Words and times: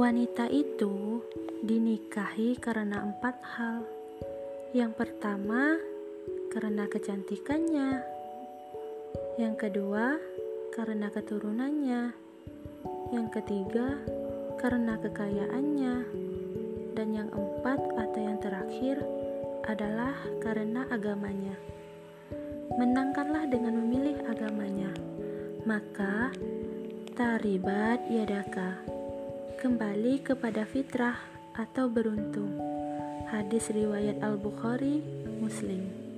Wanita 0.00 0.48
itu 0.48 1.20
dinikahi 1.60 2.56
karena 2.56 3.04
empat 3.04 3.36
hal. 3.44 3.84
Yang 4.72 4.96
pertama, 4.96 5.76
karena 6.48 6.88
kecantikannya. 6.88 8.00
Yang 9.36 9.54
kedua, 9.60 10.16
karena 10.72 11.12
keturunannya. 11.12 12.16
Yang 13.12 13.28
ketiga, 13.28 14.00
karena 14.56 14.96
kekayaannya. 15.04 15.96
Dan 16.96 17.08
yang 17.12 17.28
empat 17.36 17.84
atau 18.00 18.20
yang 18.24 18.40
terakhir 18.40 19.04
adalah 19.68 20.16
karena 20.40 20.88
agamanya. 20.88 21.60
Menangkanlah 22.72 23.52
dengan 23.52 23.84
memilih 23.84 24.16
agamanya. 24.32 24.96
Maka, 25.68 26.32
taribat 27.12 28.00
yadaka 28.08 28.99
kembali 29.60 30.24
kepada 30.24 30.64
fitrah 30.64 31.20
atau 31.52 31.92
beruntung. 31.92 32.56
Hadis 33.28 33.68
riwayat 33.68 34.16
Al-Bukhari, 34.24 35.04
Muslim. 35.36 36.09